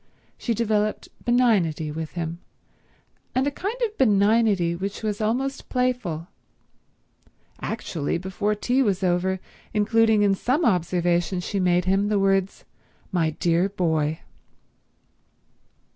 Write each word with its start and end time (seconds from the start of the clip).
She 0.35 0.55
developed 0.55 1.09
benignity 1.23 1.91
with 1.91 2.13
him, 2.13 2.39
and 3.35 3.45
a 3.45 3.51
kind 3.51 3.77
of 3.85 3.99
benignity 3.99 4.75
which 4.75 5.03
was 5.03 5.21
almost 5.21 5.69
playful—actually 5.69 8.17
before 8.17 8.55
tea 8.55 8.81
was 8.81 9.03
over 9.03 9.39
including 9.75 10.23
in 10.23 10.33
some 10.33 10.65
observation 10.65 11.39
she 11.39 11.59
made 11.59 11.85
him 11.85 12.07
the 12.07 12.17
words 12.17 12.65
"My 13.11 13.29
dear 13.29 13.69
boy." 13.69 14.21